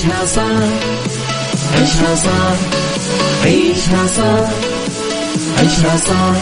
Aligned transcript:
عيشها 0.00 0.24
صح 0.26 0.42
عيشها 1.74 2.14
صح 2.14 2.56
عيشها 3.44 4.06
صح 4.06 4.48
عيشها 5.58 5.96
صح 5.96 6.40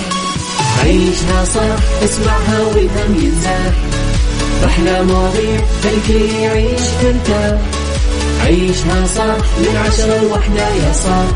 عيشها 0.84 1.44
صح 1.44 2.04
اسمعها 2.04 2.60
والهم 2.60 3.14
ينزاح 3.22 3.72
أحلى 4.64 5.02
مواضيع 5.02 5.60
خلي 5.82 6.42
يعيش 6.42 6.80
ترتاح 7.02 7.60
عيشها 8.44 9.06
صح 9.06 9.36
من 9.58 9.76
عشرة 9.86 10.20
لوحدة 10.22 10.68
يا 10.68 10.92
صاح 10.92 11.26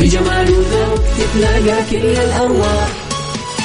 بجمال 0.00 0.50
وذوق 0.50 1.04
تتلاقى 1.18 1.82
كل 1.90 1.96
الأرواح. 2.06 2.88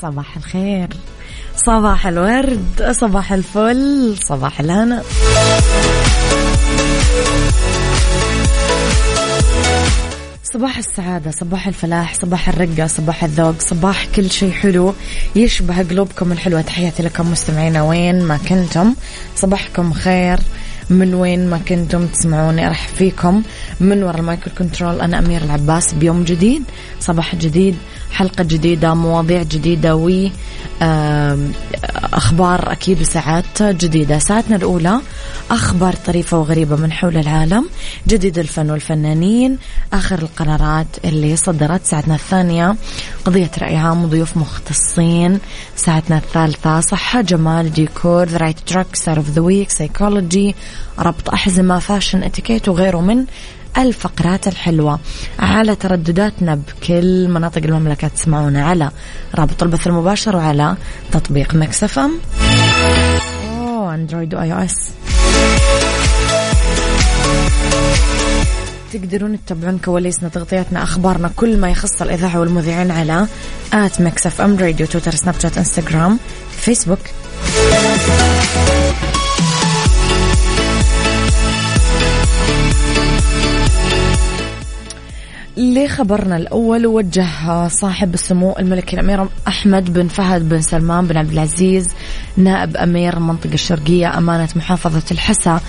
صباح 0.00 0.36
الخير. 0.36 0.88
صباح 1.56 2.06
الورد 2.06 2.92
صباح 3.00 3.32
الفل 3.32 4.14
صباح 4.28 4.60
الهنا. 4.60 5.02
صباح 10.52 10.78
السعادة 10.78 11.30
صباح 11.30 11.66
الفلاح 11.68 12.14
صباح 12.14 12.48
الرقة 12.48 12.86
صباح 12.86 13.24
الذوق 13.24 13.54
صباح 13.58 14.06
كل 14.16 14.30
شيء 14.30 14.50
حلو 14.50 14.94
يشبه 15.36 15.82
قلوبكم 15.82 16.32
الحلوة. 16.32 16.60
تحياتي 16.60 17.02
لكم 17.02 17.32
مستمعينا 17.32 17.82
وين 17.82 18.22
ما 18.22 18.36
كنتم. 18.48 18.94
صباحكم 19.36 19.92
خير. 19.92 20.38
من 20.90 21.14
وين 21.14 21.50
ما 21.50 21.58
كنتم 21.58 22.06
تسمعوني 22.06 22.66
أرحب 22.66 22.94
فيكم. 22.94 23.42
من 23.80 24.02
وراء 24.02 24.20
ال 24.20 24.26
micro 24.26 24.54
control 24.58 25.00
أنا 25.00 25.18
أمير 25.18 25.42
العباس 25.42 25.94
بيوم 25.94 26.24
جديد. 26.24 26.62
صباح 27.06 27.34
جديد 27.34 27.76
حلقة 28.12 28.44
جديدة 28.44 28.94
مواضيع 28.94 29.42
جديدة 29.42 29.96
و 29.96 30.28
أخبار 32.12 32.72
أكيد 32.72 33.00
وساعات 33.00 33.62
جديدة. 33.62 34.18
ساعتنا 34.18 34.56
الأولى 34.56 35.00
أخبار 35.50 35.94
طريفة 36.06 36.38
وغريبة 36.38 36.76
من 36.76 36.92
حول 36.92 37.16
العالم 37.16 37.68
جديد 38.08 38.38
الفن 38.38 38.70
والفنانين 38.70 39.58
آخر 39.92 40.18
القرارات 40.18 40.86
اللي 41.04 41.36
صدرت. 41.36 41.84
ساعتنا 41.84 42.14
الثانية 42.14 42.76
قضية 43.24 43.50
راي 43.58 43.76
عام 43.76 44.04
وضيوف 44.04 44.36
مختصين. 44.36 45.38
ساعتنا 45.76 46.16
الثالثة 46.18 46.80
صحة 46.80 47.20
جمال 47.20 47.72
ديكور 47.72 48.24
the 48.24 48.38
right 48.38 48.58
track 48.66 48.96
star 48.96 49.16
of 49.16 49.30
the 49.30 49.42
week 49.42 49.70
psychology 49.70 50.54
ربط 50.98 51.30
أحزمة 51.30 51.78
fashion 51.78 52.22
اتيكيت 52.22 52.68
وغيره 52.68 53.00
من 53.00 53.24
الفقرات 53.78 54.48
الحلوة 54.48 54.98
على 55.38 55.74
تردداتنا 55.74 56.54
بكل 56.54 57.28
مناطق 57.28 57.62
المملكة 57.64 58.08
تسمعونا 58.08 58.66
على 58.66 58.90
رابط 59.34 59.62
البث 59.62 59.86
المباشر 59.86 60.36
وعلى 60.36 60.76
تطبيق 61.12 61.54
Mix 61.54 61.98
FM. 61.98 62.12
أوه 63.58 63.94
أندرويد 63.94 64.34
و 64.34 64.52
iOS 64.52 64.90
تقدرون 68.92 69.38
تتابعون 69.46 69.78
كواليسنا 69.78 70.28
تغطياتنا 70.28 70.82
أخبارنا 70.82 71.30
كل 71.36 71.58
ما 71.58 71.70
يخص 71.70 72.02
الإذاعة 72.02 72.40
والمذيعين 72.40 72.90
على 72.90 73.26
at 73.72 74.00
Mix 74.00 74.26
FM 74.26 74.58
Radio 74.58 74.86
تويتر 74.86 75.14
سناب 75.14 75.34
شات 75.40 75.58
إنستغرام 75.58 76.18
فيسبوك. 76.50 76.98
لخبرنا 85.56 86.36
الأول 86.36 86.86
وجه 86.86 87.68
صاحب 87.68 88.14
السمو 88.14 88.54
الملكي 88.58 88.96
الأمير 88.96 89.28
أحمد 89.48 89.92
بن 89.92 90.08
فهد 90.08 90.48
بن 90.48 90.60
سلمان 90.60 91.06
بن 91.06 91.16
عبد 91.16 91.32
العزيز 91.32 91.88
نائب 92.36 92.76
أمير 92.76 93.16
المنطقة 93.16 93.54
الشرقية 93.54 94.18
أمانة 94.18 94.48
محافظة 94.56 95.02
الحسا 95.10 95.60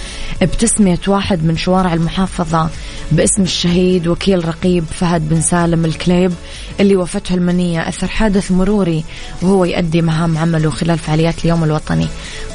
بتسمية 0.41 0.99
واحد 1.07 1.43
من 1.43 1.57
شوارع 1.57 1.93
المحافظة 1.93 2.69
باسم 3.11 3.41
الشهيد 3.41 4.07
وكيل 4.07 4.47
رقيب 4.47 4.83
فهد 4.83 5.29
بن 5.29 5.41
سالم 5.41 5.85
الكليب 5.85 6.33
اللي 6.79 6.95
وفته 6.95 7.35
المنية. 7.35 7.89
أثر 7.89 8.07
حادث 8.07 8.51
مروري 8.51 9.03
وهو 9.41 9.65
يؤدي 9.65 10.01
مهام 10.01 10.37
عمله 10.37 10.69
خلال 10.69 10.97
فعاليات 10.97 11.45
اليوم 11.45 11.63
الوطني. 11.63 12.07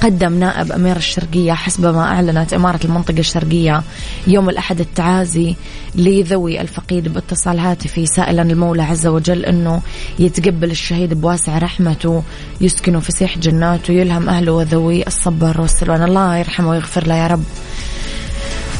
قدم 0.02 0.38
نائب 0.38 0.72
أمير 0.72 0.96
الشرقية 0.96 1.52
حسب 1.52 1.86
ما 1.86 2.02
أعلنت 2.02 2.54
إمارة 2.54 2.80
المنطقة 2.84 3.18
الشرقية 3.18 3.82
يوم 4.26 4.48
الأحد 4.48 4.80
التعازي 4.80 5.54
لذوي 5.94 6.60
الفقيد 6.60 7.08
باتصال 7.22 7.58
هاتفي 7.58 8.06
سائلا 8.06 8.42
المولى 8.42 8.82
عز 8.82 9.06
وجل 9.06 9.44
أنه 9.44 9.82
يتقبل 10.18 10.70
الشهيد 10.70 11.20
بواسع 11.20 11.58
رحمته 11.58 12.22
يسكنه 12.60 13.00
فسيح 13.00 13.38
جناته 13.38 13.92
يلهم 13.92 14.28
أهله 14.28 14.52
وذوي 14.52 15.06
الصبر 15.06 15.60
والسلوان. 15.60 16.02
الله 16.02 16.36
يرحمه 16.36 16.68
ويغفر 16.68 17.06
له 17.06 17.14
يا 17.14 17.26
رب. 17.26 17.44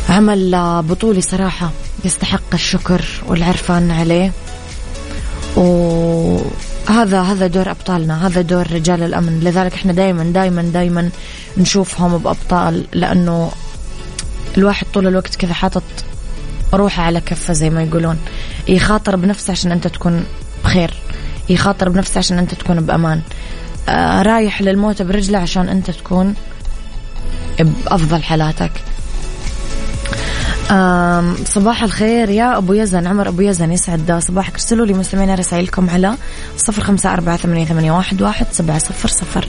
عمل 0.09 0.83
بطولي 0.83 1.21
صراحة 1.21 1.71
يستحق 2.05 2.53
الشكر 2.55 3.05
والعرفان 3.27 3.91
عليه. 3.91 4.33
وهذا 5.57 7.23
هذا 7.23 7.47
دور 7.47 7.71
أبطالنا 7.71 8.27
هذا 8.27 8.41
دور 8.41 8.73
رجال 8.73 9.03
الأمن. 9.03 9.41
لذلك 9.41 9.75
إحنا 9.75 9.93
دايما 9.93 10.25
دايما 10.25 10.63
دايما 10.63 11.11
نشوفهم 11.57 12.19
بأبطال 12.19 12.87
لأنه 12.93 13.51
الواحد 14.59 14.87
طول 14.95 15.07
الوقت 15.07 15.37
كذا 15.37 15.53
حاطط 15.53 15.83
روحه 16.75 17.03
على 17.03 17.21
كفه 17.21 17.53
زي 17.53 17.71
ما 17.71 17.83
يقولون. 17.83 18.19
يخاطر 18.69 19.17
بنفسه 19.17 19.51
عشان 19.51 19.73
أنت 19.73 19.87
تكون 19.87 20.25
بخير. 20.65 20.95
يخاطر 21.49 21.89
بنفسه 21.89 22.19
عشان 22.19 22.39
أنت 22.39 22.55
تكون 22.55 22.81
بأمان. 22.81 23.21
آه 23.89 24.23
رايح 24.23 24.63
للموت 24.63 25.03
برجله 25.03 25.39
عشان 25.39 25.69
أنت 25.69 25.91
تكون 25.91 26.35
بأفضل 27.61 28.23
حالاتك. 28.23 28.73
صباح 31.45 31.83
الخير 31.83 32.31
يا 32.31 32.59
أبو 32.59 32.73
يزن 32.73 33.07
عمر 33.07 33.29
أبو 33.29 33.41
يزن 33.41 33.73
يسعد 33.73 34.19
صباحك 34.19 34.53
ارسلوا 34.53 34.87
لي 34.87 34.93
مستمعين 34.93 35.35
رسائلكم 35.35 35.91
على 35.91 36.15
صفر 36.57 36.83
خمسة 36.83 37.13
أربعة 37.13 37.37
ثمانية, 37.37 37.65
ثمانية 37.65 37.93
واحد, 37.93 38.23
واحد 38.23 38.47
سبعة 38.53 38.79
صفر 38.79 39.09
صفر. 39.09 39.49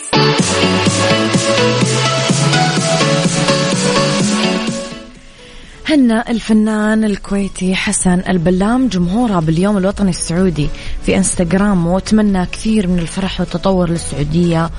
هنا 5.91 6.29
الفنان 6.29 7.03
الكويتي 7.03 7.75
حسن 7.75 8.21
البلام 8.29 8.87
جمهوره 8.87 9.39
باليوم 9.39 9.77
الوطني 9.77 10.09
السعودي 10.09 10.69
في 11.05 11.17
انستغرام 11.17 11.87
وتمنى 11.87 12.45
كثير 12.45 12.87
من 12.87 12.99
الفرح 12.99 13.39
والتطور 13.39 13.89
للسعودية 13.89 14.69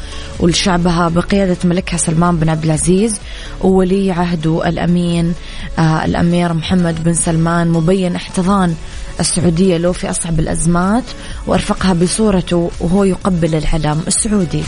ولشعبها 0.41 1.09
بقيادة 1.09 1.57
ملكها 1.65 1.97
سلمان 1.97 2.37
بن 2.37 2.49
عبد 2.49 2.65
العزيز 2.65 3.21
وولي 3.61 4.13
عهده 4.13 4.69
الأمين 4.69 5.35
آه 5.79 6.05
الأمير 6.05 6.53
محمد 6.53 7.05
بن 7.05 7.15
سلمان 7.15 7.69
مبين 7.69 8.17
احتضان 8.17 8.75
السعودية 9.21 9.77
له 9.77 9.93
في 9.93 10.11
أصعب 10.11 10.41
الأزمات 10.41 11.05
وأرفقها 11.47 11.93
بصورته 11.93 12.71
وهو 12.81 13.05
يقبل 13.05 13.55
العلم 13.55 14.03
السعودي. 14.07 14.63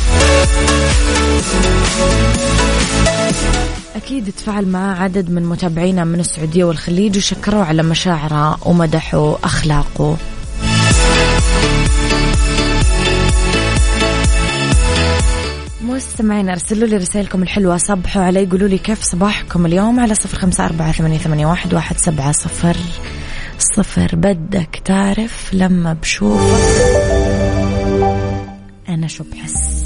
أكيد 4.04 4.32
تفاعل 4.32 4.66
معاه 4.66 4.94
عدد 4.94 5.30
من 5.30 5.42
متابعينا 5.42 6.04
من 6.04 6.20
السعودية 6.20 6.64
والخليج 6.64 7.16
وشكروا 7.16 7.64
على 7.64 7.82
مشاعره 7.82 8.68
ومدحوا 8.68 9.36
أخلاقه 9.44 10.16
مستمعين 15.82 16.48
أرسلوا 16.48 16.88
لي 16.88 16.96
رسائلكم 16.96 17.42
الحلوة. 17.42 17.76
صبحوا 17.76 18.22
علي 18.22 18.46
قولوا 18.46 18.68
لي 18.68 18.78
كيف 18.78 19.02
صباحكم 19.02 19.66
اليوم؟ 19.66 20.00
على 20.00 20.14
صفر 20.14 20.38
خمسة 20.38 20.64
أربعة 20.64 20.92
ثمانية 20.92 21.46
واحد, 21.46 21.74
واحد 21.74 21.96
سبعة 21.96 22.32
صفر 22.32 22.76
صفر. 23.58 24.16
بدك 24.16 24.82
تعرف 24.84 25.54
لما 25.54 25.92
بشوفك؟ 25.92 26.74
أنا 28.88 29.06
شو 29.06 29.24
بحس؟ 29.24 29.83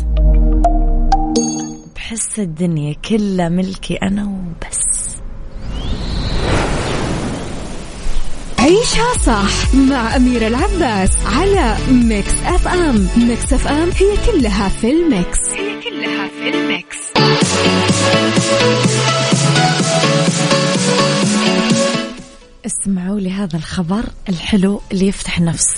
بحس 2.09 2.39
الدنيا 2.39 2.95
كلها 3.09 3.49
ملكي 3.49 3.95
أنا 3.95 4.25
وبس. 4.25 5.17
عيشها 8.59 9.19
صح 9.27 9.75
مع 9.75 10.17
أميرة 10.17 10.47
العباس 10.47 11.11
على 11.27 11.77
Mix 11.91 12.33
FM. 12.45 13.09
Mix 13.17 13.53
FM 13.53 13.91
هي 13.91 14.17
كلها 14.27 14.69
في 14.69 14.91
ال 14.91 15.00
mix. 15.00 15.39
هي 15.51 15.81
كلها 15.83 16.29
في 16.29 16.49
ال 16.49 16.59
mix. 16.59 16.99
اسمعوا 22.67 23.21
لي 23.21 23.33
هذا 23.33 23.57
الخبر 23.57 24.05
الحلو 24.29 24.81
اللي 24.93 25.07
يفتح 25.07 25.39
النفس. 25.39 25.75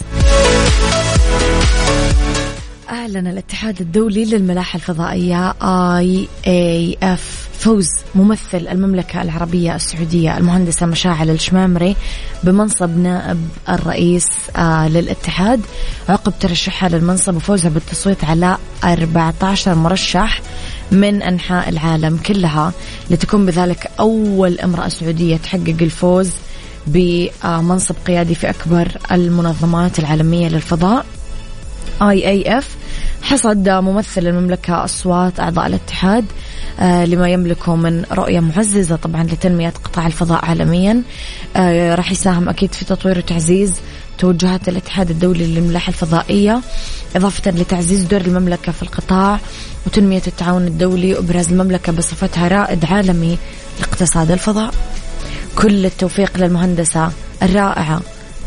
أعلن 2.90 3.26
الاتحاد 3.26 3.80
الدولي 3.80 4.24
للملاحة 4.24 4.76
الفضائية 4.76 5.52
IAF 5.52 7.20
فوز 7.58 7.88
ممثل 8.14 8.68
المملكة 8.70 9.22
العربية 9.22 9.74
السعودية 9.76 10.38
المهندسة 10.38 10.86
مشاعل 10.86 11.30
الشمامري 11.30 11.96
بمنصب 12.44 12.98
نائب 12.98 13.48
الرئيس 13.68 14.26
آه، 14.56 14.88
للاتحاد. 14.88 15.60
عقب 16.08 16.32
ترشحها 16.40 16.88
للمنصب 16.88 17.36
وفوزها 17.36 17.70
بالتصويت 17.70 18.24
على 18.24 18.56
14 18.84 19.74
مرشح 19.74 20.40
من 20.92 21.22
أنحاء 21.22 21.68
العالم 21.68 22.16
كلها. 22.16 22.72
لتكون 23.10 23.46
بذلك 23.46 23.90
أول 24.00 24.58
امرأة 24.58 24.88
سعودية 24.88 25.36
تحقق 25.36 25.76
الفوز 25.80 26.30
بمنصب 26.86 27.94
قيادي 28.06 28.34
في 28.34 28.50
أكبر 28.50 28.88
المنظمات 29.12 29.98
العالمية 29.98 30.48
للفضاء 30.48 31.06
إف. 32.02 32.79
حصد 33.22 33.68
ممثل 33.68 34.26
المملكة 34.26 34.84
أصوات 34.84 35.40
أعضاء 35.40 35.66
الاتحاد 35.66 36.24
آه، 36.80 37.04
لما 37.04 37.28
يملكه 37.28 37.76
من 37.76 38.04
رؤية 38.12 38.40
معززة 38.40 38.96
طبعا 38.96 39.24
لتنمية 39.24 39.72
قطاع 39.84 40.06
الفضاء 40.06 40.44
عالميا. 40.44 41.02
آه، 41.56 41.94
راح 41.94 42.12
يساهم 42.12 42.48
أكيد 42.48 42.72
في 42.74 42.84
تطوير 42.84 43.18
وتعزيز 43.18 43.74
توجهات 44.18 44.68
الاتحاد 44.68 45.10
الدولي 45.10 45.46
للملاحة 45.46 45.88
الفضائية 45.88 46.60
إضافة 47.16 47.50
لتعزيز 47.50 48.04
دور 48.04 48.20
المملكة 48.20 48.72
في 48.72 48.82
القطاع 48.82 49.40
وتنمية 49.86 50.22
التعاون 50.26 50.66
الدولي 50.66 51.14
وإبراز 51.14 51.48
المملكة 51.48 51.92
بصفتها 51.92 52.48
رائد 52.48 52.84
عالمي 52.84 53.38
لاقتصاد 53.80 54.30
الفضاء. 54.30 54.74
كل 55.56 55.86
التوفيق 55.86 56.38
للمهندسة 56.38 57.10
الرائعة 57.42 58.00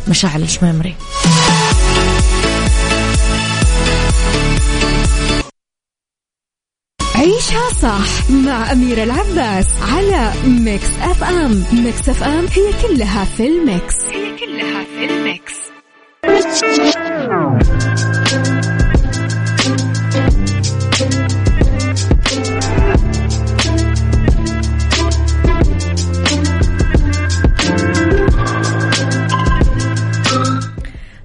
مشاعل 0.08 0.42
الشميمري 0.42 0.96
عيشها 7.24 7.70
صح 7.82 8.32
مع 8.32 8.72
أميرة 8.72 9.04
العباس 9.04 9.68
على 9.82 10.34
Mix 10.48 10.90
FM. 11.02 11.64
Mix 11.74 12.10
FM 12.10 12.46
هي 12.46 12.88
كلها 12.88 13.26
في 13.26 13.48
ال 13.48 13.57
mix. 13.57 13.96
هي 14.06 14.38
كلها 14.38 14.84
في 14.84 15.06
ال 15.06 15.15
mix. 15.15 15.54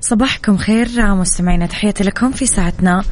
صباحكم 0.01 0.57
خير 0.57 0.89
مستمعينا 1.15 1.67
تحياتي 1.67 2.05
لكم 2.05 2.33
في 2.33 2.47
ساعتنا. 2.47 3.05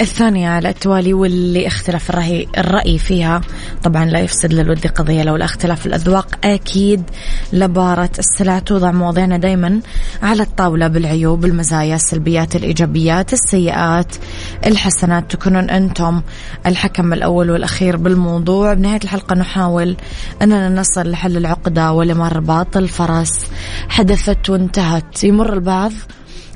الثانية 0.00 0.48
على 0.48 0.68
التوالي 0.68 1.14
واللي 1.14 1.66
اختلف 1.66 2.10
الرأي, 2.10 2.48
الرأي 2.58 2.98
فيها. 2.98 3.40
طبعا 3.82 4.04
لا 4.04 4.18
يفسد 4.18 4.52
للود 4.52 4.86
قضية 4.86 5.22
لو 5.22 5.36
اختلاف 5.36 5.86
الأذواق. 5.86 6.38
أكيد 6.44 7.02
لبارة 7.52 8.10
السلع 8.18 8.58
توضع 8.58 8.90
مواضيعنا 8.90 9.36
دايما 9.36 9.80
على 10.22 10.42
الطاولة 10.42 10.88
بالعيوب 10.88 11.44
المزايا 11.44 11.94
السلبيات 11.94 12.56
الإيجابيات 12.56 13.32
السيئات 13.32 14.16
الحسنات. 14.66 15.30
تكونون 15.30 15.70
أنتم 15.70 16.22
الحكم 16.66 17.12
الأول 17.12 17.50
والأخير 17.50 17.96
بالموضوع. 17.96 18.74
بنهاية 18.74 19.00
الحلقة 19.04 19.34
نحاول 19.34 19.96
أننا 20.42 20.68
نصل 20.68 21.10
لحل 21.10 21.36
العقدة 21.36 21.92
ولمرباط 21.92 22.76
الفرس 22.76 23.46
حدثت 23.88 24.50
وانتهت. 24.50 25.24
يمر 25.24 25.52
البعض. 25.52 25.92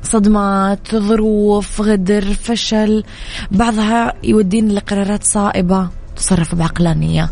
صدمات 0.04 0.96
ظروف 0.96 1.80
غدر 1.80 2.24
فشل. 2.34 3.04
بعضها 3.50 4.12
يودينا 4.24 4.72
لقرارات 4.72 5.24
صائبة 5.24 5.88
تصرف 6.16 6.54
بعقلانية. 6.54 7.30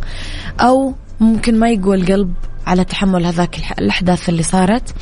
أو 0.60 0.94
ممكن 1.20 1.58
ما 1.58 1.70
يقوى 1.70 1.96
القلب 1.96 2.34
على 2.66 2.84
تحمل 2.84 3.26
هذاك 3.26 3.58
الأحداث 3.78 4.28
اللي 4.28 4.42
صارت 4.42 4.94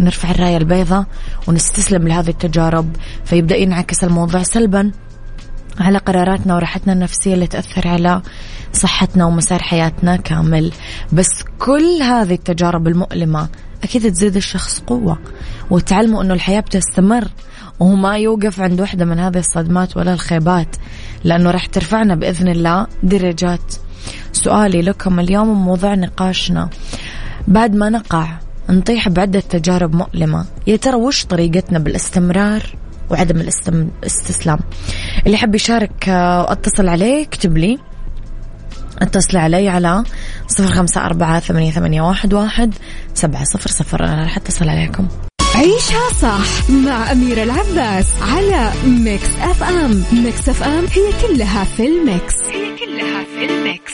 ونرفع 0.00 0.30
الراية 0.30 0.56
البيضاء 0.56 1.04
ونستسلم 1.48 2.08
لهذه 2.08 2.28
التجارب. 2.28 2.96
فيبدأ 3.24 3.56
ينعكس 3.56 4.04
الموضوع 4.04 4.42
سلبا 4.42 4.92
على 5.80 5.98
قراراتنا 5.98 6.54
وراحتنا 6.54 6.92
النفسية 6.92 7.34
اللي 7.34 7.46
تأثر 7.46 7.88
على 7.88 8.22
صحتنا 8.72 9.24
ومسار 9.24 9.62
حياتنا 9.62 10.16
كامل. 10.16 10.72
بس 11.12 11.28
كل 11.58 12.02
هذه 12.02 12.34
التجارب 12.34 12.88
المؤلمة 12.88 13.48
أكيد 13.86 14.12
تزيد 14.12 14.36
الشخص 14.36 14.80
قوة 14.80 15.18
وتعلموا 15.70 16.22
أنه 16.22 16.34
الحياة 16.34 16.60
بتستمر 16.60 17.28
وهو 17.80 17.94
ما 17.94 18.18
يوقف 18.18 18.60
عند 18.60 18.80
واحدة 18.80 19.04
من 19.04 19.18
هذه 19.18 19.38
الصدمات 19.38 19.96
ولا 19.96 20.12
الخيبات 20.12 20.76
لأنه 21.24 21.50
راح 21.50 21.66
ترفعنا 21.66 22.14
بإذن 22.14 22.48
الله 22.48 22.86
درجات. 23.02 23.74
سؤالي 24.32 24.82
لكم 24.82 25.20
اليوم 25.20 25.64
موضوع 25.64 25.94
نقاشنا. 25.94 26.68
بعد 27.48 27.74
ما 27.74 27.88
نقع 27.88 28.28
نطيح 28.70 29.08
بعدة 29.08 29.40
تجارب 29.40 29.94
مؤلمة. 29.94 30.44
يا 30.66 30.76
ترى 30.76 30.94
وش 30.96 31.24
طريقتنا 31.24 31.78
بالاستمرار 31.78 32.76
وعدم 33.10 33.40
الاستسلام؟ 33.40 34.58
اللي 35.26 35.34
يحب 35.34 35.54
يشارك 35.54 36.08
آه، 36.08 36.52
اتصل 36.52 36.88
عليه 36.88 37.22
اكتب 37.22 37.58
لي. 37.58 37.78
اتصلي 39.02 39.38
علي 39.38 39.68
على 39.68 40.04
صفر 40.48 40.74
خمسة 40.74 41.06
أربعة 41.06 41.40
ثمانية, 41.40 41.70
ثمانية 41.70 42.02
واحد, 42.02 42.34
واحد 42.34 42.74
سبعة 43.14 43.44
صفر 43.44 43.70
صفر. 43.70 44.04
أنا 44.04 44.22
راح 44.22 44.36
أتصل 44.36 44.68
عليكم. 44.68 45.08
عيشها 45.54 46.12
صح 46.22 46.70
مع 46.70 47.12
أميرة 47.12 47.42
العباس 47.42 48.06
على 48.22 48.72
Mix 48.86 49.28
FM 49.40 50.04
Mix 50.12 50.48
FM 50.48 50.86
هي 50.92 51.12
كلها 51.22 51.64
في 51.64 51.86
ال 51.86 51.96
mix. 51.96 52.34
هي 52.34 52.76
كلها 52.76 53.24
في 53.24 53.44
ال 53.44 53.54
mix. 53.54 53.92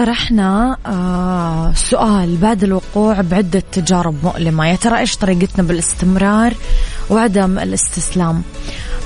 طرحنا 0.00 0.76
آه 0.86 1.72
سؤال 1.72 2.36
بعد 2.36 2.64
الوقوع 2.64 3.20
بعدة 3.20 3.62
تجارب 3.72 4.14
مؤلمة. 4.24 4.66
يا 4.66 4.76
ترى 4.76 4.98
إيش 4.98 5.16
طريقتنا 5.16 5.62
بالاستمرار 5.62 6.54
وعدم 7.10 7.58
الاستسلام؟ 7.58 8.42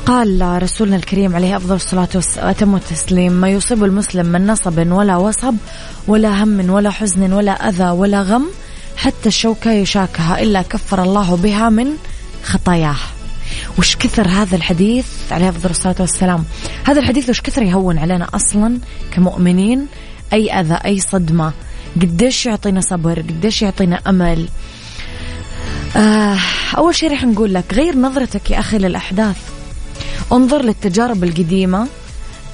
قال 0.06 0.62
رسولنا 0.62 0.96
الكريم 0.96 1.36
عليه 1.36 1.56
أفضل 1.56 1.74
الصلاة 1.74 2.08
وأتم 2.14 2.76
التسليم. 2.76 3.32
ما 3.32 3.48
يصيب 3.48 3.84
المسلم 3.84 4.26
من 4.26 4.46
نصب 4.46 4.92
ولا 4.92 5.16
وصب 5.16 5.54
ولا 6.08 6.44
هم 6.44 6.70
ولا 6.70 6.90
حزن 6.90 7.32
ولا 7.32 7.68
أذى 7.68 7.90
ولا 7.90 8.22
غم 8.22 8.46
حتى 8.96 9.26
الشوكة 9.28 9.72
يشاكها 9.72 10.42
إلا 10.42 10.62
كفر 10.62 11.02
الله 11.02 11.36
بها 11.36 11.68
من 11.68 11.86
خطاياه. 12.44 12.96
وش 13.78 13.96
كثر 13.96 14.28
هذا 14.28 14.56
الحديث 14.56 15.06
عليه 15.30 15.48
أفضل 15.48 15.70
الصلاة 15.70 15.96
والسلام؟ 16.00 16.44
هذا 16.84 17.00
الحديث 17.00 17.28
وش 17.28 17.40
كثر 17.40 17.62
يهون 17.62 17.98
علينا 17.98 18.28
أصلا 18.34 18.78
كمؤمنين؟ 19.12 19.86
أي 20.34 20.60
أذى 20.60 20.74
أي 20.74 21.00
صدمة. 21.00 21.52
قديش 21.96 22.46
يعطينا 22.46 22.80
صبر 22.80 23.20
قديش 23.20 23.62
يعطينا 23.62 24.00
أمل. 24.06 24.48
آه 25.96 26.38
أول 26.76 26.94
شيء 26.94 27.12
رح 27.12 27.24
نقول 27.24 27.54
لك 27.54 27.74
غير 27.74 27.96
نظرتك 27.96 28.50
يا 28.50 28.58
أخي 28.58 28.78
للأحداث. 28.78 29.36
انظر 30.32 30.62
للتجارب 30.62 31.24
القديمة 31.24 31.86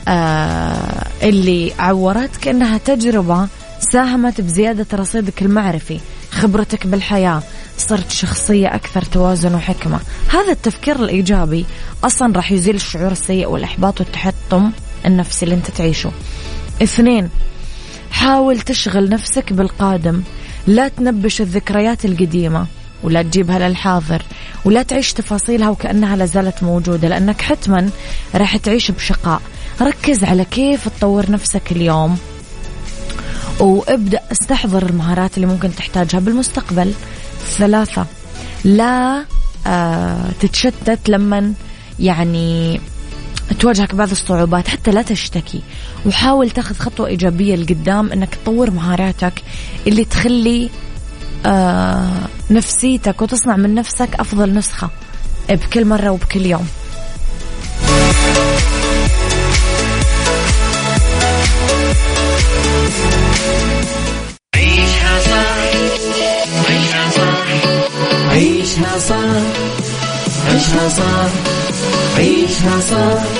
آه 0.08 1.06
اللي 1.22 1.72
عورتك 1.78 2.48
أنها 2.48 2.78
تجربة 2.78 3.48
ساهمت 3.92 4.40
بزيادة 4.40 4.86
رصيدك 4.94 5.42
المعرفي 5.42 6.00
خبرتك 6.30 6.86
بالحياة 6.86 7.42
صرت 7.78 8.10
شخصية 8.10 8.74
أكثر 8.74 9.02
توازن 9.02 9.54
وحكمة. 9.54 10.00
هذا 10.28 10.52
التفكير 10.52 10.96
الإيجابي 10.96 11.66
أصلا 12.04 12.36
راح 12.36 12.52
يزيل 12.52 12.74
الشعور 12.74 13.12
السيء 13.12 13.46
والإحباط 13.46 14.00
والتحطم 14.00 14.70
النفسي 15.06 15.44
اللي 15.44 15.54
أنت 15.54 15.70
تعيشه. 15.70 16.10
اثنين 16.82 17.30
حاول 18.20 18.60
تشغل 18.60 19.08
نفسك 19.08 19.52
بالقادم. 19.52 20.22
لا 20.66 20.88
تنبش 20.88 21.40
الذكريات 21.40 22.04
القديمة 22.04 22.66
ولا 23.02 23.22
تجيبها 23.22 23.68
للحاضر 23.68 24.22
ولا 24.64 24.82
تعيش 24.82 25.12
تفاصيلها 25.12 25.68
وكأنها 25.68 26.16
لازالت 26.16 26.62
موجودة 26.62 27.08
لأنك 27.08 27.40
حتما 27.40 27.90
راح 28.34 28.56
تعيش 28.56 28.90
بشقاء. 28.90 29.40
ركز 29.82 30.24
على 30.24 30.44
كيف 30.44 30.88
تطور 30.88 31.30
نفسك 31.30 31.72
اليوم 31.72 32.18
وابدأ 33.60 34.20
استحضر 34.32 34.86
المهارات 34.86 35.36
اللي 35.36 35.46
ممكن 35.46 35.74
تحتاجها 35.74 36.20
بالمستقبل. 36.20 36.92
ثلاثة 37.58 38.06
لا 38.64 39.24
آه 39.66 40.30
تتشتت 40.40 41.08
لما 41.08 41.52
يعني 41.98 42.80
تواجهك 43.58 43.94
بعض 43.94 44.10
الصعوبات 44.10 44.68
حتى 44.68 44.90
لا 44.90 45.02
تشتكي. 45.02 45.62
وحاول 46.06 46.50
تاخذ 46.50 46.74
خطوة 46.78 47.06
إيجابية 47.06 47.56
لقدام 47.56 48.12
أنك 48.12 48.34
تطور 48.34 48.70
مهاراتك 48.70 49.32
اللي 49.86 50.04
تخلي 50.04 50.70
آه 51.46 52.10
نفسيتك 52.50 53.22
وتصنع 53.22 53.56
من 53.56 53.74
نفسك 53.74 54.14
أفضل 54.14 54.54
نسخة 54.54 54.90
بكل 55.50 55.84
مرة 55.84 56.10
وبكل 56.10 56.46
يوم. 56.46 56.66
عيشها 64.54 65.20
صح 65.20 65.56
عيشها 66.68 67.10
صح 67.10 67.46
عيشها 68.30 68.98
صح 68.98 69.42
عيشها 70.48 70.88
صح 70.88 71.30
عيشها 72.16 72.80
صح 72.80 73.39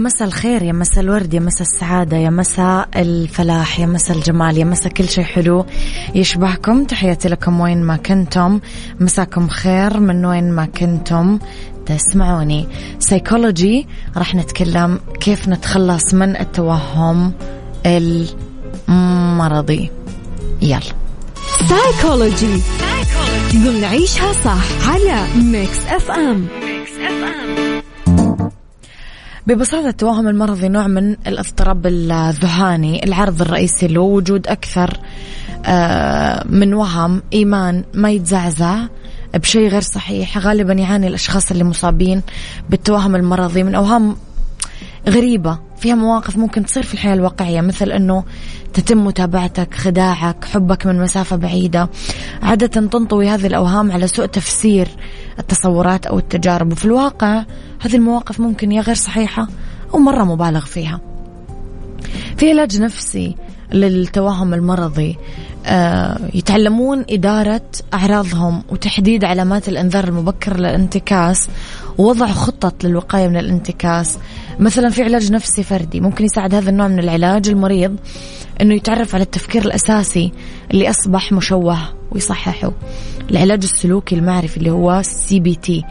مساء 0.00 0.28
الخير 0.28 0.62
يا 0.62 0.72
مساء 0.72 1.04
الورد 1.04 1.34
يا 1.34 1.40
مساء 1.40 1.62
السعادة 1.62 2.16
يا 2.16 2.30
مساء 2.30 2.88
الفلاح 2.96 3.80
يا 3.80 3.86
مساء 3.86 4.16
الجمال 4.16 4.58
يا 4.58 4.64
مساء 4.64 4.92
كل 4.92 5.08
شيء 5.08 5.24
حلو 5.24 5.66
يشبهكم. 6.14 6.84
تحياتي 6.84 7.28
لكم 7.28 7.60
وين 7.60 7.82
ما 7.82 7.96
كنتم. 7.96 8.60
مساكم 9.00 9.48
خير 9.48 10.00
من 10.00 10.24
وين 10.24 10.52
ما 10.52 10.66
كنتم 10.66 11.38
تسمعوني. 11.86 12.68
سيكولوجي 12.98 13.86
راح 14.16 14.34
نتكلم 14.34 15.00
كيف 15.20 15.48
نتخلص 15.48 16.14
من 16.14 16.36
التوهم 16.36 17.32
المرضي. 17.86 19.90
يلا. 20.62 20.80
سايكولوجي 21.68 22.60
ضمن 23.54 23.84
عيشها 23.84 24.32
صح 24.32 24.88
على 24.88 25.26
Mix 25.42 25.78
FM 25.88 26.46
Mix 26.62 26.92
FM 26.92 27.69
ببساطة 29.50 29.88
التوهم 29.88 30.28
المرضي 30.28 30.68
نوع 30.68 30.86
من 30.86 31.16
الاضطراب 31.26 31.86
الذهاني 31.86 33.04
العرض 33.04 33.42
الرئيسي 33.42 33.86
له 33.86 34.00
وجود 34.00 34.46
أكثر 34.46 35.00
آه، 35.66 36.44
من 36.48 36.74
وهم 36.74 37.22
إيمان 37.32 37.84
ما 37.94 38.10
يتزعزع 38.10 38.78
بشيء 39.34 39.68
غير 39.68 39.80
صحيح 39.80 40.38
غالبا 40.38 40.72
يعاني 40.72 41.06
الأشخاص 41.06 41.50
اللي 41.50 41.64
مصابين 41.64 42.22
بالتوهم 42.70 43.16
المرضي 43.16 43.62
من 43.62 43.74
أوهام 43.74 44.16
غريبة. 45.08 45.58
فيها 45.76 45.94
مواقف 45.94 46.36
ممكن 46.36 46.64
تصير 46.64 46.82
في 46.82 46.94
الحياة 46.94 47.14
الواقعية 47.14 47.60
مثل 47.60 47.92
أنه 47.92 48.24
تتم 48.74 49.04
متابعتك 49.04 49.74
خداعك 49.74 50.44
حبك 50.44 50.86
من 50.86 51.00
مسافة 51.00 51.36
بعيدة. 51.36 51.88
عادة 52.42 52.66
تنطوي 52.66 53.28
هذه 53.28 53.46
الأوهام 53.46 53.92
على 53.92 54.06
سوء 54.06 54.26
تفسير 54.26 54.88
التصورات 55.38 56.06
أو 56.06 56.18
التجارب. 56.18 56.72
وفي 56.72 56.84
الواقع 56.84 57.44
هذه 57.80 57.96
المواقف 57.96 58.40
ممكن 58.40 58.72
يا 58.72 58.82
غير 58.82 58.94
صحيحة 58.94 59.48
أو 59.94 59.98
مرة 59.98 60.24
مبالغ 60.24 60.64
فيها. 60.64 61.00
في 62.36 62.50
علاج 62.50 62.82
نفسي 62.82 63.36
للتوهم 63.72 64.54
المرضي 64.54 65.18
آه، 65.66 66.18
يتعلمون 66.34 67.04
إدارة 67.10 67.62
أعراضهم 67.94 68.62
وتحديد 68.68 69.24
علامات 69.24 69.68
الإنذار 69.68 70.04
المبكر 70.08 70.56
للانتكاس 70.56 71.48
ووضع 71.98 72.26
خطط 72.26 72.84
للوقاية 72.84 73.28
من 73.28 73.36
الانتكاس. 73.36 74.18
مثلا 74.58 74.90
في 74.90 75.02
علاج 75.02 75.32
نفسي 75.32 75.62
فردي 75.62 76.00
ممكن 76.00 76.24
يساعد 76.24 76.54
هذا 76.54 76.70
النوع 76.70 76.88
من 76.88 76.98
العلاج 76.98 77.48
المريض 77.48 77.96
أنه 78.60 78.74
يتعرف 78.74 79.14
على 79.14 79.24
التفكير 79.24 79.64
الأساسي 79.64 80.32
اللي 80.70 80.90
أصبح 80.90 81.32
مشوه 81.32 81.78
ويصححه. 82.12 82.72
العلاج 83.30 83.62
السلوكي 83.62 84.14
المعرفي 84.14 84.56
اللي 84.56 84.70
هو 84.70 85.02
CBT 85.02 85.84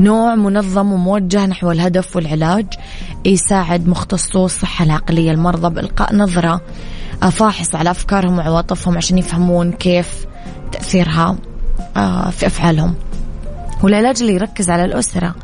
نوع 0.00 0.34
منظم 0.34 0.92
وموجه 0.92 1.46
نحو 1.46 1.70
الهدف 1.70 2.16
والعلاج 2.16 2.66
يساعد 3.24 3.88
مختصو 3.88 4.44
الصحة 4.44 4.84
العقلية 4.84 5.30
المرضى 5.30 5.74
بإلقاء 5.74 6.16
نظرة 6.16 6.60
فاحصة 7.30 7.74
على 7.74 7.90
أفكارهم 7.90 8.38
وعواطفهم 8.38 8.96
عشان 8.96 9.18
يفهمون 9.18 9.72
كيف 9.72 10.26
تأثيرها 10.72 11.36
آه، 11.96 12.30
في 12.30 12.46
أفعالهم. 12.46 12.94
والعلاج 13.82 14.20
اللي 14.20 14.34
يركز 14.34 14.70
على 14.70 14.84
الأسرة. 14.84 15.34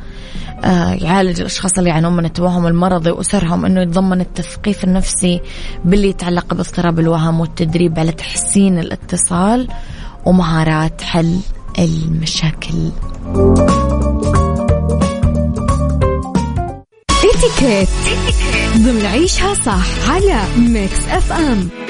آه، 0.64 0.92
يعالج 0.92 1.40
الأشخاص 1.40 1.78
اللي 1.78 1.90
يعانون 1.90 2.16
من 2.16 2.24
التوهم 2.24 2.66
المرضي 2.66 3.10
وأسرهم 3.10 3.64
أنه 3.64 3.80
يتضمن 3.80 4.20
التثقيف 4.20 4.84
النفسي 4.84 5.40
باللي 5.84 6.08
يتعلق 6.08 6.54
باضطراب 6.54 6.98
الوهم 7.00 7.40
والتدريب 7.40 7.98
على 7.98 8.12
تحسين 8.12 8.78
الاتصال 8.78 9.68
ومهارات 10.26 11.02
حل 11.02 11.40
المشاكل. 11.78 12.90
اتيكيت 17.24 17.88
ضمن 18.76 19.06
عيشها 19.06 19.54
صح 19.54 20.10
على 20.10 20.42
Mix 20.58 21.08
FM 21.08 21.58
Mix 21.58 21.68
FM 21.68 21.89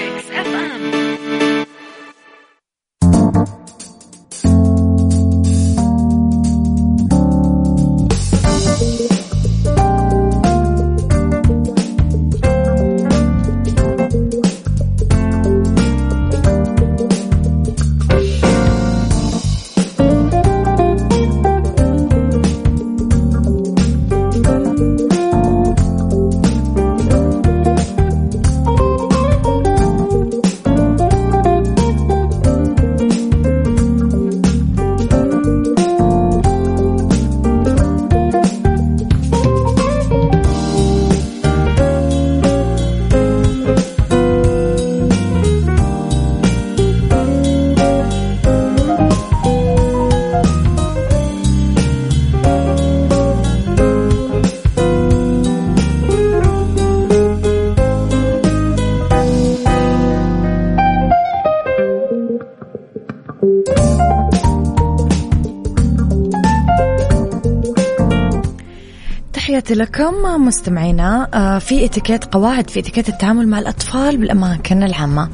لكم 69.73 70.15
مستمعينا 70.47 71.29
آه، 71.35 71.59
في 71.59 71.85
اتيكيت 71.85 72.25
قواعد 72.25 72.71
في 72.71 72.81
اتيكيت 72.81 73.09
التعامل 73.09 73.49
مع 73.49 73.59
الأطفال 73.59 74.17
بالأماكن 74.17 74.83
العامة. 74.83 75.29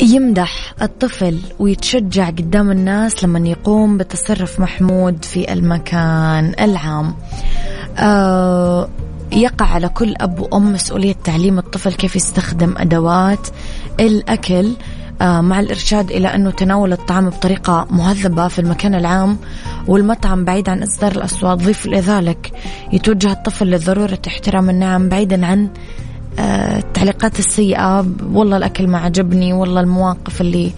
يمدح 0.00 0.74
الطفل 0.82 1.38
ويتشجع 1.58 2.26
قدام 2.26 2.70
الناس 2.70 3.24
لما 3.24 3.48
يقوم 3.48 3.98
بتصرف 3.98 4.60
محمود 4.60 5.24
في 5.24 5.52
المكان 5.52 6.54
العام. 6.60 7.14
آه 7.98 8.88
يقع 9.32 9.66
على 9.66 9.88
كل 9.88 10.14
أب 10.20 10.40
وأم 10.40 10.72
مسؤولية 10.72 11.14
تعليم 11.24 11.58
الطفل 11.58 11.92
كيف 11.92 12.16
يستخدم 12.16 12.74
أدوات 12.76 13.48
الأكل. 14.00 14.72
مع 15.20 15.60
الإرشاد 15.60 16.10
إلى 16.10 16.28
أنه 16.28 16.50
تناول 16.50 16.92
الطعام 16.92 17.30
بطريقة 17.30 17.86
مهذبة 17.90 18.48
في 18.48 18.58
المكان 18.58 18.94
العام 18.94 19.36
والمطعم 19.86 20.44
بعيد 20.44 20.68
عن 20.68 20.82
إصدار 20.82 21.12
الأصوات 21.12 21.58
ضيف 21.58 21.86
إلى 21.86 22.00
ذلك 22.00 22.52
يتوجه 22.92 23.32
الطفل 23.32 23.70
لضرورة 23.70 24.18
احترام 24.26 24.70
النعم 24.70 25.08
بعيدا 25.08 25.46
عن 25.46 25.68
آه، 26.38 26.78
التعليقات 26.78 27.38
السيئة. 27.38 28.06
والله 28.32 28.56
الأكل 28.56 28.86
ما 28.86 28.98
عجبني 28.98 29.52
والله 29.52 29.80
المواقف 29.80 30.40
اللي 30.40 30.72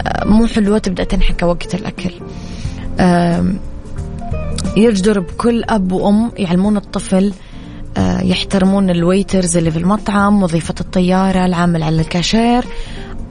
آه، 0.00 0.24
مو 0.24 0.46
حلوة 0.46 0.78
تبدأ 0.78 1.04
تنحكى 1.04 1.44
وقت 1.44 1.74
الأكل. 1.74 2.10
يجدر 4.76 5.20
بكل 5.20 5.64
أب 5.68 5.92
وأم 5.92 6.32
يعلمون 6.36 6.76
الطفل 6.76 7.32
يحترمون 8.22 8.90
ال 8.90 8.98
waiters 8.98 9.56
اللي 9.56 9.70
في 9.70 9.78
المطعم 9.78 10.42
مضيفة 10.42 10.74
الطيارة 10.80 11.46
العامل 11.46 11.82
على 11.82 12.00
الكاشير 12.00 12.64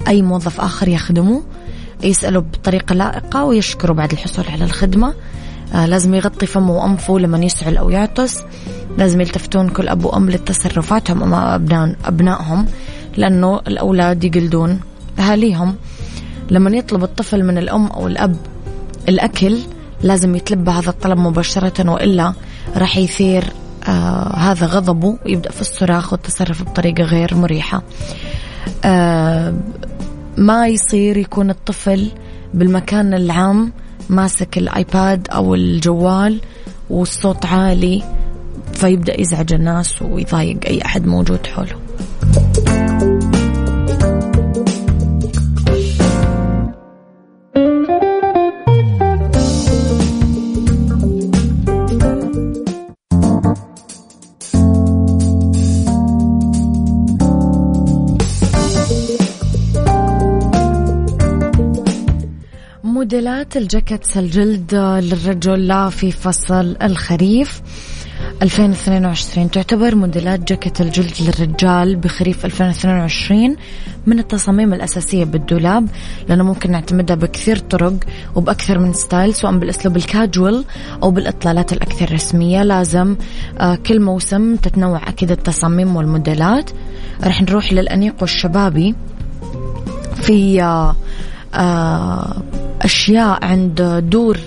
أي 0.08 0.22
موظف 0.22 0.62
آخر 0.62 0.88
يخدمه 0.88 1.42
يسأله 2.04 2.40
بطريقة 2.40 2.96
لائقة 2.96 3.44
ويشكره 3.44 3.94
بعد 3.94 4.12
الحصول 4.12 4.46
على 4.50 4.64
الخدمة. 4.64 5.14
آه 5.74 5.86
لازم 5.86 6.14
يغطي 6.14 6.46
فمه 6.46 6.72
وأنفه 6.72 7.20
لما 7.20 7.38
يسعل 7.38 7.78
أو 7.78 7.90
يعطس. 7.90 8.44
لازم 8.98 9.22
يلتفتون 9.22 9.70
كل 9.70 9.88
أب 9.88 10.06
وأم 10.06 10.30
لتصرفاتهم 10.30 11.24
أمام 11.24 11.54
أبناء 11.54 11.96
أبنائهم 12.06 12.66
لأنه 13.18 13.62
الأولاد 13.68 14.24
يقلدون 14.24 14.80
أهاليهم. 15.20 15.76
لما 16.52 16.78
يطلب 16.78 17.04
الطفل 17.04 17.44
من 17.44 17.58
الأم 17.58 17.88
أو 17.88 18.08
الأب 18.08 18.36
الأكل 19.10 19.58
لازم 20.04 20.36
يتلبى 20.36 20.72
هذا 20.72 20.90
الطلب 20.90 21.18
مباشرة 21.18 21.92
وإلا 21.92 22.34
راح 22.78 22.98
يثير 22.98 23.44
آه 23.88 24.36
هذا 24.36 24.66
غضبه 24.66 25.18
ويبدأ 25.26 25.52
في 25.52 25.62
الصراخ 25.62 26.14
والتصرف 26.14 26.64
بطريقة 26.64 27.04
غير 27.04 27.36
مريحة. 27.36 27.82
آه 28.84 29.54
ما 30.38 30.68
يصير 30.68 31.18
يكون 31.18 31.50
الطفل 31.50 32.12
بالمكان 32.54 33.14
العام 33.14 33.72
ماسك 34.10 34.58
الآيباد 34.58 35.28
أو 35.32 35.56
الجوال 35.56 36.42
والصوت 36.90 37.46
عالي 37.46 38.04
فيبدأ 38.74 39.22
يزعج 39.22 39.54
الناس 39.54 40.02
ويضايق 40.02 40.58
أي 40.68 40.82
أحد 40.86 41.06
موجود 41.08 41.48
حوله. 41.48 41.85
موديلات 63.06 63.58
ال 63.58 63.65
jackets 63.65 64.18
الجلد 64.18 64.76
للرجال 64.76 65.90
في 65.90 66.12
فصل 66.12 66.76
الخريف. 66.82 67.62
2022 68.42 69.52
تعتبر 69.52 69.96
موديلات 69.96 70.48
جاكيت 70.48 70.82
الجلد 70.82 71.14
للرجال 71.22 71.96
بخريف 71.96 72.46
2022 72.46 73.56
من 74.06 74.20
التصاميم 74.20 74.74
الأساسية 74.74 75.24
بالدولاب 75.24 75.88
لأنه 76.30 76.44
ممكن 76.44 76.72
نعتمدها 76.72 77.16
بكثير 77.16 77.58
طرق 77.58 77.94
وبأكثر 78.36 78.80
من 78.80 78.94
style 78.94 79.34
سواء 79.34 79.58
بالأسلوب 79.58 79.98
الكاجوال 79.98 80.66
أو 81.04 81.12
بالإطلالات 81.12 81.74
الأكثر 81.74 82.14
رسمية. 82.14 82.64
لازم 82.64 83.16
آه، 83.60 83.76
كل 83.76 84.00
موسم 84.00 84.56
تتنوع 84.56 85.10
أكيد 85.10 85.32
التصاميم 85.32 85.96
والموديلات. 85.96 86.72
رح 87.24 87.42
نروح 87.42 87.74
للأنيق 87.74 88.16
والشبابي 88.22 88.96
في 90.16 90.64
آه، 90.64 90.96
آه، 91.56 92.36
أشياء 92.86 93.46
عند 93.46 93.82
دور 94.12 94.38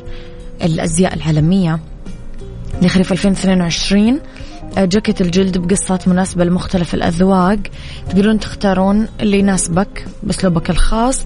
الأزياء 0.63 1.15
العالمية. 1.15 1.79
لخريف 2.83 3.13
2022 3.13 4.21
آه، 4.79 4.85
جاكيت 4.85 5.21
الجلد 5.21 5.59
بقصات 5.59 6.09
مناسبة 6.09 6.45
لمختلف 6.45 6.95
الأذواق. 6.95 7.59
تقدرون 8.09 8.41
تختارون 8.41 9.09
اللي 9.21 9.39
يناسبك 9.39 10.07
بأسلوبك 10.23 10.71
الخاص. 10.71 11.25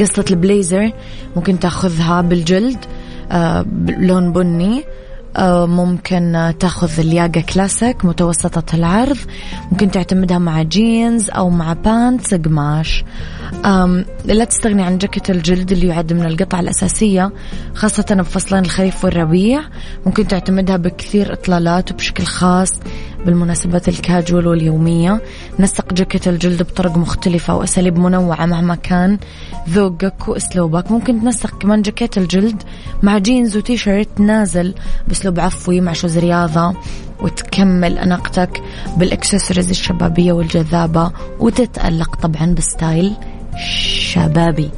قصة 0.00 0.24
البليزر 0.30 0.92
ممكن 1.36 1.58
تأخذها 1.58 2.20
بالجلد 2.20 2.78
آه، 3.32 3.66
لون 3.98 4.32
بني. 4.32 4.84
ممكن 5.66 6.54
تاخذ 6.60 7.00
الياقة 7.00 7.40
كلاسيك 7.54 8.04
متوسطة 8.04 8.76
العرض. 8.76 9.18
ممكن 9.72 9.90
تعتمدها 9.90 10.38
مع 10.38 10.62
جينز 10.62 11.30
أو 11.30 11.50
مع 11.50 11.72
pants 11.72 12.34
قماش. 12.34 13.04
لا 14.24 14.44
تستغني 14.44 14.82
عن 14.82 14.98
جاكيت 14.98 15.30
الجلد 15.30 15.72
اللي 15.72 15.86
يعد 15.86 16.12
من 16.12 16.26
القطع 16.26 16.60
الأساسية 16.60 17.32
خاصة 17.74 18.06
بفصلين 18.10 18.64
الخريف 18.64 19.04
والربيع. 19.04 19.60
ممكن 20.06 20.28
تعتمدها 20.28 20.76
بكثير 20.76 21.32
إطلالات 21.32 21.92
وبشكل 21.92 22.24
خاص. 22.24 22.70
بالمناسبات 23.26 23.88
الكاجوال 23.88 24.46
واليومية 24.46 25.22
نسق 25.58 25.94
جاكيت 25.94 26.28
الجلد 26.28 26.62
بطرق 26.62 26.96
مختلفة 26.96 27.56
وأساليب 27.56 27.98
منوعة 27.98 28.46
مهما 28.46 28.74
كان. 28.74 29.18
ذوقك 29.68 30.28
وأسلوبك 30.28 30.90
ممكن 30.90 31.20
تنسق 31.20 31.58
كمان 31.58 31.82
جاكيت 31.82 32.18
الجلد 32.18 32.62
مع 33.02 33.18
جينز 33.18 33.56
وتي 33.56 33.76
شيرت 33.76 34.20
نازل 34.20 34.74
بأسلوب 35.08 35.40
عفوي 35.40 35.80
مع 35.80 35.92
shoes 35.92 36.18
رياضة 36.18 36.74
وتكمل 37.22 37.98
أناقتك 37.98 38.62
بالإكسسوارز 38.96 39.70
الشبابية 39.70 40.32
والجذابة 40.32 41.12
وتتألق 41.40 42.16
طبعا 42.16 42.54
ب 42.54 42.64
style 42.64 43.12
شبابي. 43.98 44.70